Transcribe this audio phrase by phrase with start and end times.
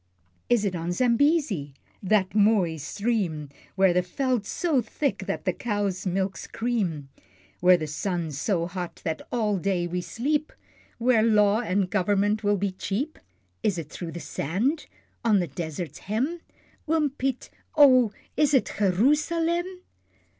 [0.49, 6.07] Is it on Zambesi, that mooi stream, Where the veld's so thick that the cows'
[6.07, 7.09] milk's cream,
[7.59, 10.51] Where the sun's so hot that all day we sleep
[10.97, 13.19] Where Law and Government will be cheap?
[13.61, 14.87] Is it through the sand?
[15.23, 16.39] on the desert's hem?
[16.89, 18.11] Oom Piet oh!
[18.35, 19.83] is it Gee roo salem?